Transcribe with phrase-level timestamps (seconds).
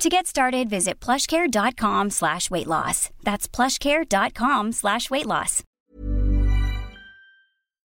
[0.00, 3.10] To get started, visit plushcare.com slash weight loss.
[3.22, 5.62] That's plushcare.com slash weight loss.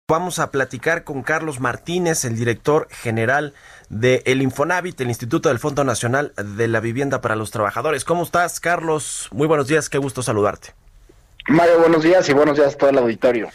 [0.08, 3.54] Vamos a platicar con Carlos Martínez, el director general
[3.88, 8.04] de el Infonavit, el Instituto del Fondo Nacional de la Vivienda para los Trabajadores.
[8.04, 9.28] ¿Cómo estás, Carlos?
[9.32, 10.74] Muy buenos días, qué gusto saludarte.
[11.48, 13.48] Mario, buenos días y buenos días a todo el auditorio.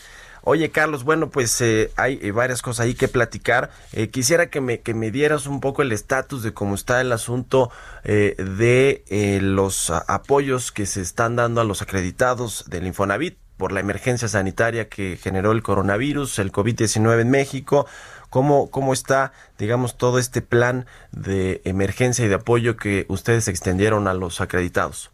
[0.43, 3.69] Oye, Carlos, bueno, pues eh, hay eh, varias cosas ahí que platicar.
[3.93, 7.11] Eh, quisiera que me, que me dieras un poco el estatus de cómo está el
[7.11, 7.71] asunto
[8.03, 14.27] de los apoyos que se están dando a los acreditados del Infonavit por la emergencia
[14.27, 17.85] sanitaria que generó el coronavirus, el COVID-19 en México.
[18.31, 24.07] ¿Cómo, ¿Cómo está, digamos, todo este plan de emergencia y de apoyo que ustedes extendieron
[24.07, 25.11] a los acreditados?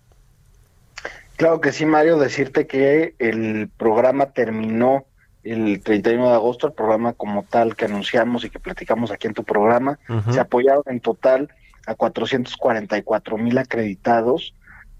[1.36, 5.06] Claro que sí, Mario, decirte que el programa terminó
[5.52, 9.34] el 31 de agosto, el programa como tal que anunciamos y que platicamos aquí en
[9.34, 10.00] tu programa,
[10.32, 11.50] se apoyaron en total
[11.86, 14.54] a 444 mil acreditados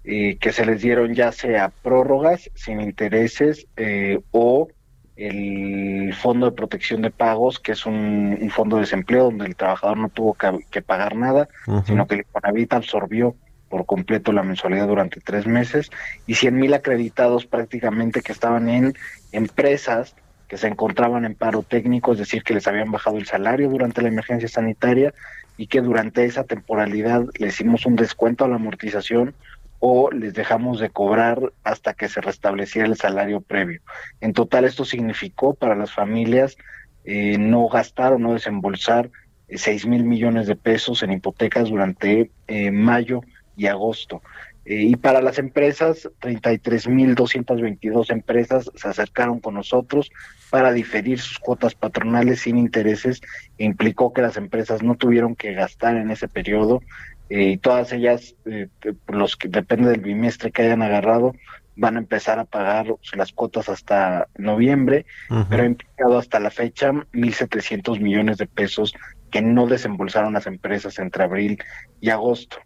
[0.04, 4.68] eh, que se les dieron ya sea prórrogas sin intereses eh, o
[5.16, 9.98] el Fondo de Protección de Pagos, que es un, fondo de desempleo donde el trabajador
[9.98, 10.34] no tuvo
[10.70, 11.48] que, pagar nada,
[11.84, 13.34] sino que el Infonavit absorbió
[13.68, 15.90] por completo la mensualidad durante tres meses
[16.26, 18.94] y 100 mil acreditados prácticamente que estaban en
[19.32, 20.14] empresas
[20.48, 24.02] que se encontraban en paro técnico, es decir, que les habían bajado el salario durante
[24.02, 25.12] la emergencia sanitaria
[25.56, 29.34] y que durante esa temporalidad le hicimos un descuento a la amortización
[29.80, 33.80] o les dejamos de cobrar hasta que se restableciera el salario previo.
[34.20, 36.56] En total esto significó para las familias
[37.04, 39.10] eh, no gastar o no desembolsar
[39.48, 43.20] eh, seis mil millones de pesos en hipotecas durante eh, mayo
[43.56, 44.22] y agosto.
[44.68, 50.10] Eh, y para las empresas, 33.222 empresas se acercaron con nosotros
[50.50, 53.22] para diferir sus cuotas patronales sin intereses.
[53.56, 56.82] implicó que las empresas no tuvieron que gastar en ese periodo
[57.30, 58.68] eh, y todas ellas, eh,
[59.06, 61.32] los que depende del bimestre que hayan agarrado,
[61.74, 65.06] van a empezar a pagar las cuotas hasta noviembre,
[65.48, 68.92] pero ha implicado hasta la fecha 1.700 millones de pesos
[69.30, 71.58] que no desembolsaron las empresas entre abril
[72.00, 72.58] y agosto.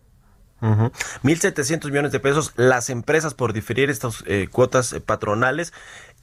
[0.63, 5.73] 1.700 millones de pesos las empresas por diferir estas eh, cuotas eh, patronales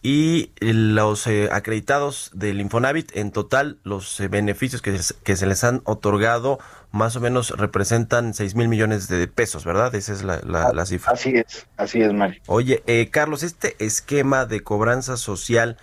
[0.01, 5.81] y los eh, acreditados del Infonavit, en total los beneficios que, que, se les han
[5.83, 6.57] otorgado
[6.91, 9.93] más o menos representan 6 mil millones de pesos, ¿verdad?
[9.93, 11.11] Esa es la, la, cifra.
[11.11, 12.41] Así es, así es, Mari.
[12.47, 15.77] Oye, Carlos, este esquema de cobranza social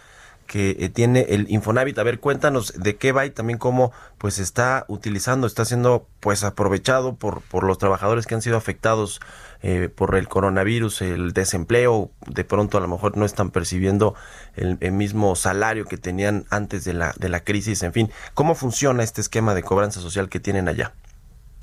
[0.46, 1.98] que eh, tiene el Infonavit.
[1.98, 6.44] A ver, cuéntanos de qué va y también cómo pues está utilizando, está siendo pues
[6.44, 9.20] aprovechado por, por los trabajadores que han sido afectados
[9.62, 14.14] eh, por el coronavirus, el desempleo, de pronto a lo mejor no están percibiendo
[14.54, 19.02] el, mismo salario que tenían antes de la, de la crisis, en fin, ¿cómo funciona
[19.02, 20.92] este esquema de cobranza social que tienen allá?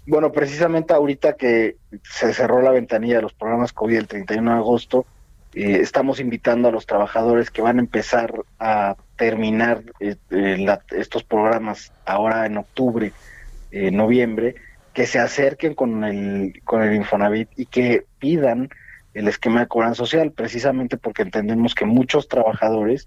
[0.06, 4.58] Bueno, precisamente ahorita que se cerró la ventanilla de los programas COVID el 31 de
[4.58, 5.06] agosto,
[5.56, 11.24] eh, estamos invitando a los trabajadores que van a empezar a terminar eh, eh, estos
[11.24, 13.12] programas ahora en octubre,
[13.72, 14.54] noviembre,
[14.94, 18.70] que se acerquen con el, con el Infonavit y que pidan
[19.16, 23.06] el esquema de cobranza social, precisamente porque entendemos que muchos trabajadores,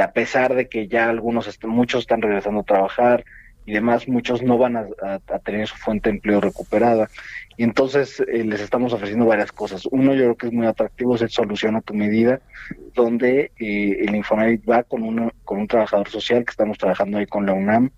[0.00, 3.24] a pesar de que ya algunos, muchos están regresando a trabajar,
[3.64, 4.86] y demás, muchos no van a,
[5.44, 7.08] tener su fuente de empleo recuperada.
[7.56, 9.86] Y entonces eh, les estamos ofreciendo varias cosas.
[9.86, 12.40] Uno, yo creo que es muy atractivo, es el Solución a tu Medida,
[12.94, 17.26] donde eh, el Infonavit va con, uno, con un trabajador social que estamos trabajando ahí
[17.26, 17.90] con la UNAM,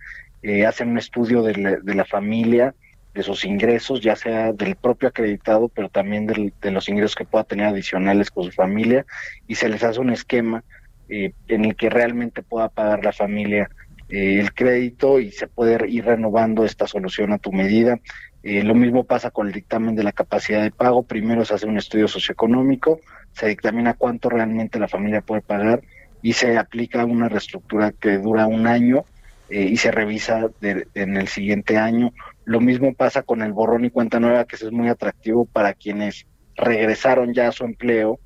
[0.43, 2.75] eh, hacen un estudio de la, de la, familia,
[3.15, 7.45] de sus ingresos, ya sea del propio acreditado, pero también de los ingresos que pueda
[7.45, 9.07] tener adicionales con su familia,
[9.47, 10.63] y se les hace un esquema
[11.09, 13.71] en el que realmente pueda pagar la familia
[14.09, 17.99] eh, el crédito y se puede ir renovando esta solución a tu medida.
[18.43, 21.03] Eh, lo mismo pasa con el dictamen de la capacidad de pago.
[21.05, 23.01] Primero se hace un estudio socioeconómico,
[23.33, 25.83] se dictamina cuánto realmente la familia puede pagar
[26.21, 29.05] y se aplica una reestructura que dura un año
[29.49, 32.13] eh, y se revisa en el siguiente año.
[32.45, 36.27] Lo mismo pasa con el borrón y cuenta nueva, que es muy atractivo para quienes
[36.57, 38.21] regresaron ya a su empleo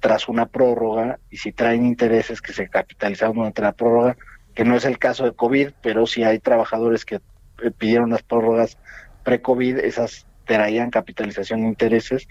[0.00, 4.16] tras una prórroga y si traen intereses que se capitalizaron durante la prórroga,
[4.56, 8.22] que no es el caso de COVID, pero si hay trabajadores que eh, pidieron las
[8.22, 8.78] prórrogas
[9.22, 12.26] pre-COVID, esas traían capitalización de intereses,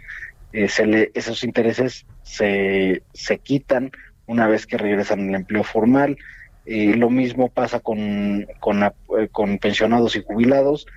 [0.52, 3.92] eh, se le, esos intereses se, se quitan
[4.26, 6.18] una vez que regresan al empleo formal.
[6.66, 10.88] Eh, lo mismo pasa con, con, pensionados y jubilados.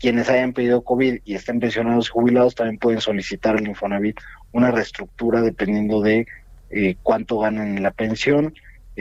[0.00, 4.18] Quienes hayan pedido COVID y estén pensionados y jubilados también pueden solicitar al Infonavit
[4.50, 6.26] una reestructura dependiendo de
[7.04, 8.52] cuánto ganan en la pensión.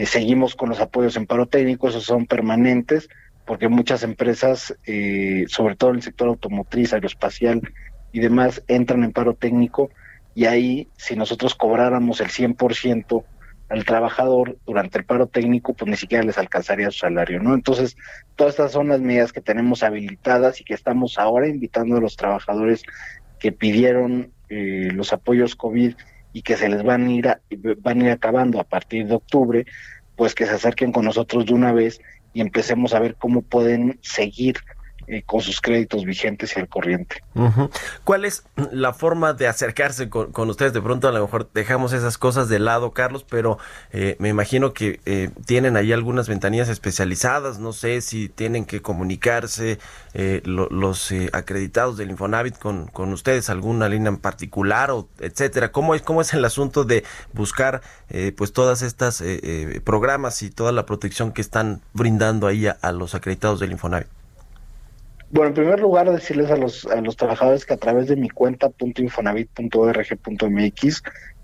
[0.06, 3.10] Seguimos con los apoyos en paro técnico, esos son permanentes,
[3.46, 4.76] porque muchas empresas,
[5.48, 7.62] sobre todo en el sector automotriz, aeroespacial
[8.12, 9.90] y demás, entran en paro técnico
[10.34, 13.24] y ahí, si nosotros cobráramos el 100%,
[13.72, 17.54] al trabajador durante el paro técnico, pues ni siquiera les alcanzaría su salario, ¿no?
[17.54, 17.96] Entonces,
[18.36, 22.18] todas estas son las medidas que tenemos habilitadas y que estamos ahora invitando a los
[22.18, 22.84] trabajadores
[23.40, 25.96] que pidieron eh, los apoyos COVID
[26.34, 27.38] y que se les van a ir
[27.80, 29.66] van a ir acabando a partir de octubre,
[30.16, 32.00] pues que se acerquen con nosotros de una vez
[32.34, 34.58] y empecemos a ver cómo pueden seguir
[35.12, 37.22] eh, con sus créditos vigentes y al corriente.
[38.06, 40.72] ¿Cuál es la forma de acercarse con, ustedes?
[40.72, 43.58] De pronto a lo mejor dejamos esas cosas de lado, Carlos, pero
[43.92, 48.82] eh, me imagino que eh, tienen ahí algunas ventanillas especializadas, no sé si tienen que
[48.82, 49.80] comunicarse
[50.46, 55.74] los acreditados del Infonavit con, con ustedes, alguna línea en particular, o etcétera.
[55.74, 57.04] ¿Cómo es, cómo es el asunto de
[57.34, 57.82] buscar
[58.38, 59.22] pues todas estas
[59.84, 64.21] programas y toda la protección que están brindando ahí a los acreditados del Infonavit?
[65.32, 68.30] Bueno, en primer lugar, decirles a los, a los trabajadores que a través de mi
[68.30, 71.04] cuenta .infonavit.org.mx,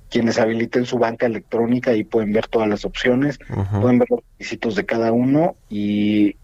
[0.09, 3.39] quienes habiliten su banca electrónica y pueden ver todas las opciones,
[3.79, 6.35] pueden ver los requisitos de cada uno y,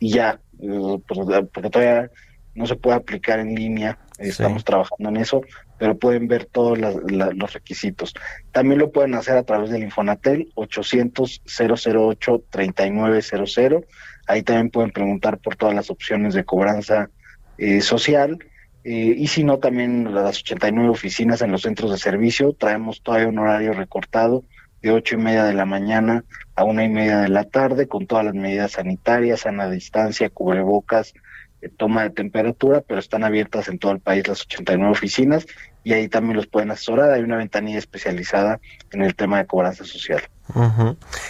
[0.00, 1.20] y ya, eh, pues,
[1.52, 2.10] porque todavía
[2.54, 5.42] no se puede aplicar en línea, estamos trabajando en eso,
[5.78, 8.14] pero pueden ver todos los requisitos.
[8.52, 13.84] También lo pueden hacer a través del Infonatel 800 008 3900
[14.26, 17.10] Ahí también pueden preguntar por todas las opciones de cobranza
[17.58, 18.38] eh, social.
[18.84, 22.52] Eh, y si no, también las 89 oficinas en los centros de servicio.
[22.52, 24.44] Traemos todavía un horario recortado
[24.82, 26.24] de ocho y media de la mañana
[26.54, 31.14] a una y media de la tarde, con todas las medidas sanitarias, sana distancia, cubrebocas,
[31.62, 35.46] eh, toma de temperatura, pero están abiertas en todo el país las 89 oficinas
[35.84, 37.12] y ahí también los pueden asesorar.
[37.12, 38.58] Hay una ventanilla especializada
[38.90, 40.22] en el tema de cobranza social.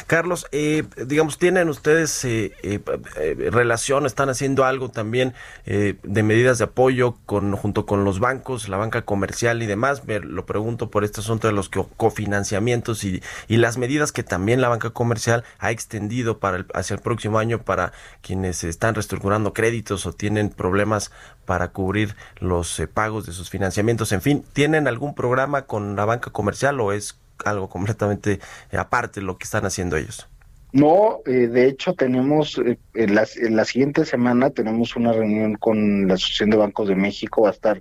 [0.09, 5.35] Carlos, eh, digamos, ¿tienen ustedes eh, eh, relación, están haciendo algo también
[5.65, 10.05] de medidas de apoyo con, junto con los bancos, la banca comercial y demás?
[10.05, 14.61] Me lo pregunto por este asunto de los cofinanciamientos y, y las medidas que también
[14.61, 20.07] la banca comercial ha extendido para hacia el próximo año para quienes están reestructurando créditos
[20.07, 21.13] o tienen problemas
[21.45, 24.13] para cubrir los pagos de sus financiamientos.
[24.13, 29.21] En fin, ¿tienen algún programa con la banca comercial o es algo completamente eh, aparte
[29.21, 30.29] lo que están haciendo ellos.
[30.73, 35.55] No, eh, de hecho tenemos, eh, en, la, en, la, siguiente semana tenemos una reunión
[35.55, 37.81] con la Asociación de Bancos de México, va a estar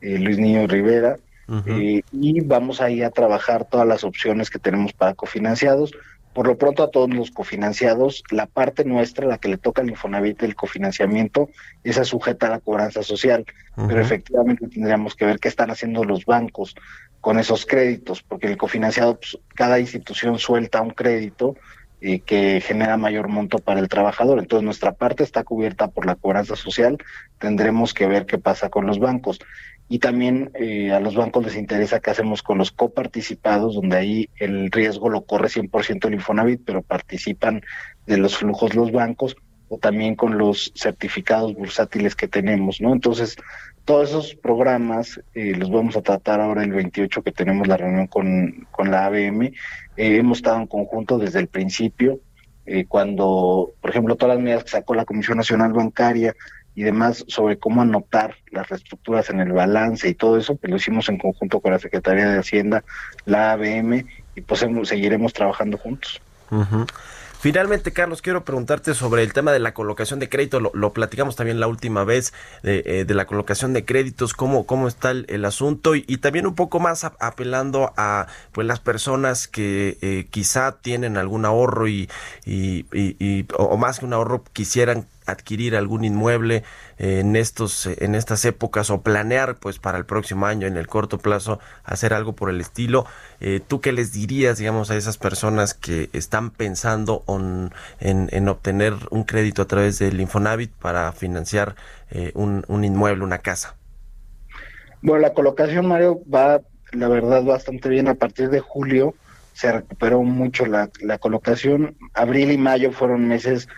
[0.00, 1.18] Luis Niño Rivera,
[2.12, 5.90] y vamos ahí a trabajar todas las opciones que tenemos para cofinanciados.
[6.38, 9.90] Por lo pronto a todos los cofinanciados, la parte nuestra, la que le toca al
[9.90, 11.50] Infonavit del cofinanciamiento,
[11.82, 13.44] esa sujeta a la cobranza social,
[13.74, 16.76] pero efectivamente tendríamos que ver qué están haciendo los bancos
[17.20, 21.56] con esos créditos, porque el cofinanciado, pues, cada institución suelta un crédito
[22.00, 24.38] y que genera mayor monto para el trabajador.
[24.38, 26.98] Entonces nuestra parte está cubierta por la cobranza social,
[27.40, 29.40] tendremos que ver qué pasa con los bancos.
[29.88, 34.28] Y también eh, a los bancos les interesa qué hacemos con los coparticipados, donde ahí
[34.36, 37.62] el riesgo lo corre 100% el Infonavit, pero participan
[38.06, 39.36] de los flujos los bancos,
[39.68, 42.92] o también con los certificados bursátiles que tenemos, ¿no?
[42.92, 43.36] Entonces,
[43.84, 48.06] todos esos programas eh, los vamos a tratar ahora el 28 que tenemos la reunión
[48.06, 49.44] con, con la ABM.
[49.44, 49.52] Eh,
[49.96, 52.20] hemos estado en conjunto desde el principio,
[52.66, 56.34] eh, cuando, por ejemplo, todas las medidas que sacó la Comisión Nacional Bancaria
[56.78, 60.76] y demás sobre cómo anotar las reestructuras en el balance y todo eso, pues lo
[60.76, 62.84] hicimos en conjunto con la Secretaría de Hacienda,
[63.24, 64.04] la ABM,
[64.36, 66.20] y pues seguiremos trabajando juntos.
[67.40, 70.60] Finalmente, Carlos, quiero preguntarte sobre el tema de la colocación de crédito.
[70.60, 72.32] Lo, platicamos también la última vez
[72.62, 76.78] eh, de, la colocación de créditos, cómo, cómo está el, asunto y, también un poco
[76.78, 82.08] más apelando a pues las personas que eh, quizá tienen algún ahorro y,
[82.46, 86.64] y, o más que un ahorro quisieran adquirir algún inmueble
[86.98, 91.18] en estos en estas épocas o planear pues para el próximo año en el corto
[91.18, 93.06] plazo hacer algo por el estilo.
[93.40, 97.24] Eh, tú qué les dirías digamos a esas personas que están pensando
[98.00, 101.76] en, obtener un crédito a través del Infonavit para financiar
[102.10, 103.76] eh, un, inmueble una casa
[105.02, 106.60] bueno la colocación Mario va
[106.92, 108.08] la verdad bastante bien.
[108.08, 109.14] A partir de julio
[109.52, 111.96] se recuperó mucho la, la colocación.
[112.14, 113.68] Abril y mayo fueron meses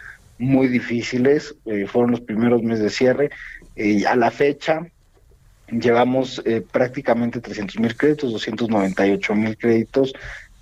[0.40, 3.30] muy difíciles, eh, fueron los primeros meses de cierre.
[3.76, 4.82] y a la fecha
[5.70, 10.12] llevamos eh, prácticamente 300 mil créditos, 298 mil créditos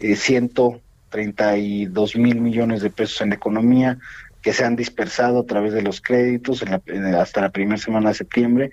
[0.01, 3.99] eh, 132 mil millones de pesos en economía
[4.43, 8.71] que se han dispersado a través de los créditos hasta la primera semana de septiembre.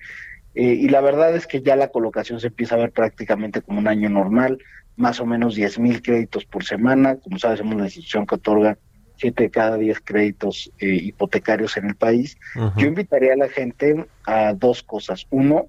[0.54, 3.80] Eh, y la verdad es que ya la colocación se empieza a ver prácticamente como
[3.80, 4.60] un año normal,
[4.96, 7.18] más o menos 10 mil créditos por semana.
[7.18, 8.78] Como sabes, somos la institución que otorga
[9.18, 12.38] 7 de cada 10 créditos eh, hipotecarios en el país.
[12.78, 15.28] Yo invitaría a la gente a dos cosas.
[15.30, 15.68] Uno,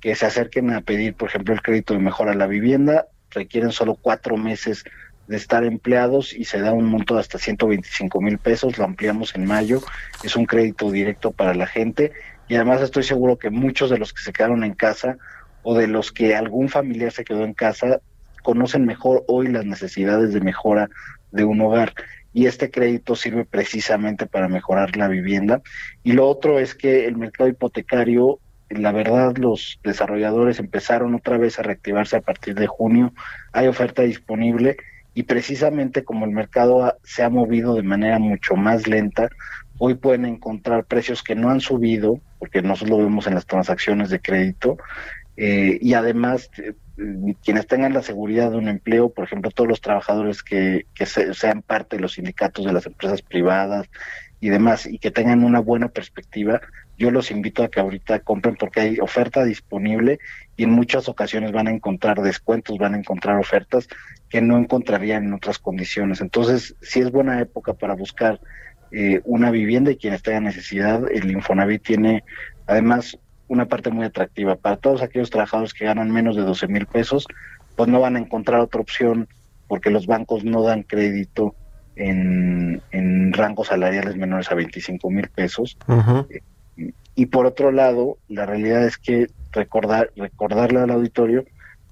[0.00, 3.06] que se acerquen a pedir, por ejemplo, el crédito de mejora a la vivienda.
[3.30, 4.84] Requieren solo cuatro meses
[5.28, 9.34] de estar empleados y se da un monto de hasta 125 mil pesos, lo ampliamos
[9.34, 9.82] en mayo,
[10.24, 12.12] es un crédito directo para la gente
[12.48, 15.18] y además estoy seguro que muchos de los que se quedaron en casa
[15.62, 18.00] o de los que algún familiar se quedó en casa
[18.42, 20.88] conocen mejor hoy las necesidades de mejora
[21.30, 21.92] de un hogar
[22.32, 25.62] y este crédito sirve precisamente para mejorar la vivienda.
[26.02, 28.38] Y lo otro es que el mercado hipotecario,
[28.70, 33.12] la verdad, los desarrolladores empezaron otra vez a reactivarse a partir de junio,
[33.52, 34.76] hay oferta disponible
[35.14, 39.28] y precisamente como el mercado se ha movido de manera mucho más lenta,
[39.78, 44.10] hoy pueden encontrar precios que no han subido, porque nosotros lo vemos en las transacciones
[44.10, 44.76] de crédito,
[45.36, 46.72] eh, y además eh,
[47.42, 51.62] quienes tengan la seguridad de un empleo, por ejemplo, todos los trabajadores que, que sean
[51.62, 53.88] parte de los sindicatos de las empresas privadas
[54.40, 56.60] y demás, y que tengan una buena perspectiva,
[56.98, 60.18] yo los invito a que ahorita compren porque hay oferta disponible
[60.56, 63.88] y en muchas ocasiones van a encontrar descuentos, van a encontrar ofertas
[64.28, 66.20] que no encontrarían en otras condiciones.
[66.20, 68.40] Entonces, si es buena época para buscar
[68.90, 72.24] eh, una vivienda y quienes tengan necesidad, el Infonavit tiene
[72.66, 73.16] además
[73.48, 74.56] una parte muy atractiva.
[74.56, 77.26] Para todos aquellos trabajadores que ganan menos de 12 mil pesos,
[77.76, 79.28] pues no van a encontrar otra opción
[79.66, 81.54] porque los bancos no dan crédito
[81.96, 85.76] en, en rangos salariales menores a 25 mil pesos.
[87.14, 91.44] Y por otro lado, la realidad es que recordar, recordarle al auditorio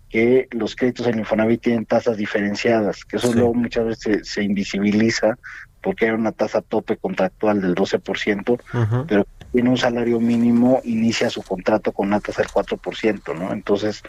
[0.09, 5.37] que los créditos en Infonavit tienen tasas diferenciadas, que eso luego muchas veces se, invisibiliza
[5.83, 8.61] porque hay una tasa tope contractual del 12%,
[9.09, 13.55] pero tiene un salario mínimo, inicia su contrato con una tasa del 4%, ¿no?
[13.55, 14.03] Entonces,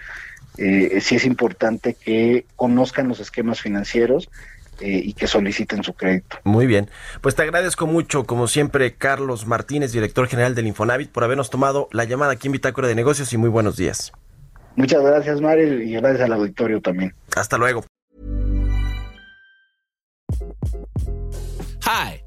[0.58, 4.30] eh, sí es importante que conozcan los esquemas financieros
[4.82, 6.38] eh, y que soliciten su crédito.
[6.44, 6.89] Muy bien,
[7.22, 11.88] pues te agradezco mucho, como siempre, Carlos Martínez, director general del Infonavit, por habernos tomado
[11.94, 14.12] la llamada aquí en Bitácora de Negocios y muy buenos días.
[14.75, 17.16] Muchas gracias, Mario, y gracias al auditorio también.
[17.38, 17.86] Hasta luego.
[21.86, 22.22] Hi,